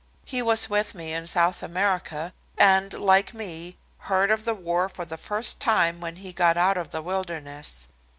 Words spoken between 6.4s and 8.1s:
out of the wilderness.